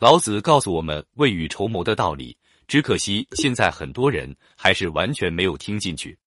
[0.00, 2.34] 老子告诉我们未雨绸缪的道理，
[2.66, 6.18] 只可惜现在很多人还是完全没有听进去。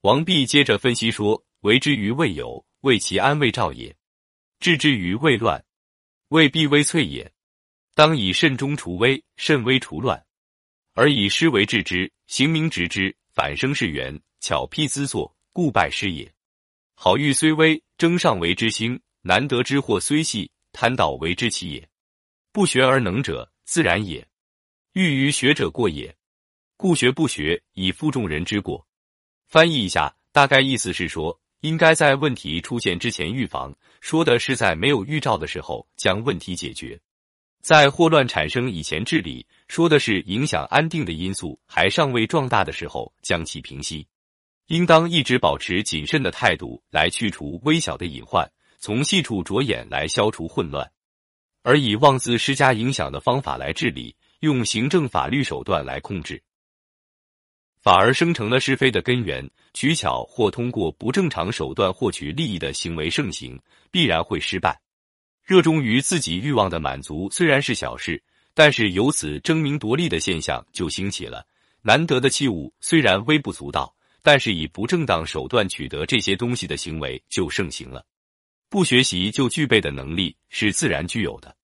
[0.00, 3.92] 王弼接着分析说：“为之于未有，为其安未兆也；
[4.58, 5.62] 治之于未乱，
[6.28, 7.30] 未必危脆也。
[7.94, 10.24] 当以慎终除危，慎危除乱，
[10.94, 16.32] 而以失为治之，行明直之，反生是源，巧辟兹作，故败师也。
[16.94, 21.89] 好玉虽微，争上为之兴；难得之货虽细，贪道为之奇也。
[22.52, 24.20] 不学而能者，自然也；
[24.92, 26.16] 欲于学者过也。
[26.76, 28.84] 故学不学，以负众人之过。”
[29.46, 36.98] 翻译一下，大概意思是说，应该在问题出现之前预防，说的是在没有预兆的时候将问题解决；
[37.62, 44.08] 在祸乱产生以前治理，说的是影响安定的因素还尚未壮大的时候将其平息。
[44.66, 50.90] 应当一直保持谨慎的态度来去除微小的隐患，从细处着眼来消除混乱，
[51.62, 56.42] 而以妄自施加影响的方法来治理，用行政法律手段来控制。
[57.82, 63.58] 反而生成了是非的根源，取巧或通过不正常手段获取利益的行为盛行，
[63.90, 64.80] 必然会失败。
[65.42, 68.22] 热衷于自己欲望的满足虽然是小事，
[68.54, 71.46] 但是由此争名夺利的现象就兴起了。
[71.82, 78.04] 难得的器物虽然微不足道，但是以不正当手段取得这些东西的行为就盛行了。
[78.70, 81.54] 不学习就具备的能力是自然具有的，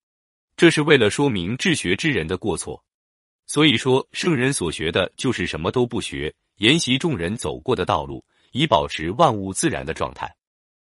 [0.57, 2.85] 这是为了说明治学之人的过错。
[3.47, 10.29] 所以说，圣人所学的就是什么都不学，沿袭众人走过的道路，以保持万物自然的状态。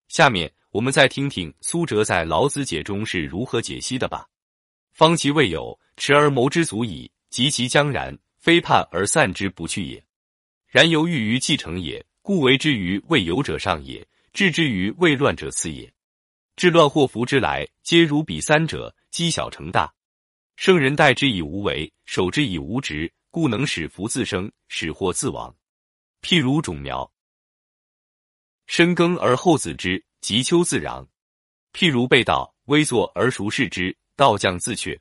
[0.07, 4.25] 下面我们再听听苏辙在《老子解》中是如何解析的吧。
[4.93, 10.01] 方其未有，持而谋之足矣；及其将然，非叛而散之不去也。
[10.65, 15.91] 然犹豫于继承也，故为之于未有者上也，治之于未乱者次也。
[16.55, 19.93] 治乱祸福之来，皆如彼三者，积小成大。
[20.55, 25.53] 圣人待之以无为，守之以无执，故能使福自生，使祸自亡。
[26.21, 27.11] 譬如种苗，
[28.67, 31.05] 深耕而后子之，及秋自壤；
[31.73, 34.97] 譬如被稻，微作而熟视之，道将自却。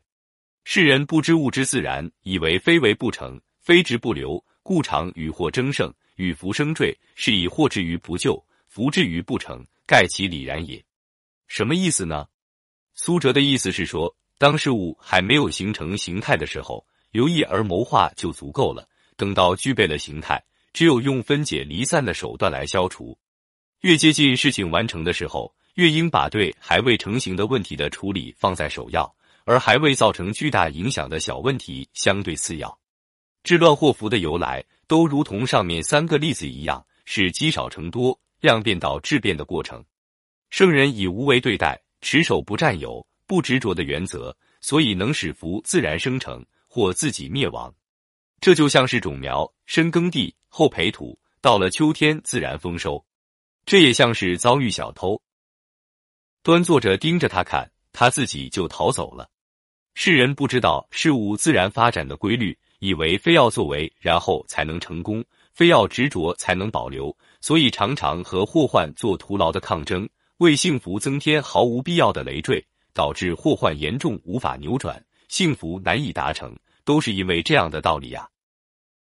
[0.65, 10.85] 世人不知物之自然，以为非为不成，非直不留，故常与祸争胜，与福生坠，是以祸至于不救，福至于不成，盖其理然也。
[11.47, 12.27] 什么意思呢？
[12.95, 14.15] 苏辙的意思是说。
[14.37, 18.87] 当事物还没有形成形态的时候，留意而谋划就足够了。
[19.17, 23.17] 等到具备了形态，只有用分解离散的手段来消除。
[23.83, 32.77] 越接近事情完成的时候，越应把对还未成型的问题的处理放在首要，而还未造成巨大影响的小问题相对次要。
[33.45, 39.83] 治乱祸福的由来，都如同上面三个例子一样，是积少成多、量变到质变的过程。
[40.55, 43.05] 圣人以无为对待，持守不占有。
[43.27, 47.75] 不执着的原则，所以能使福自然生成或自己灭亡。
[48.41, 53.05] 这就像是种苗，深耕地后培土，到了秋天自然丰收。
[53.67, 55.21] 这也像是遭遇小偷，
[56.45, 59.29] 端坐着盯着他看，他自己就逃走了。
[59.95, 72.65] 世人不知道事物自然发展的规律，以为非要作为然后才能成功，非要执着才能保留，所以常常和祸患做徒劳的抗争，为幸福增添毫无必要的累赘。
[72.95, 78.25] 导致祸患严重，无法扭转，幸福难以达成，都是因为这样的道理呀。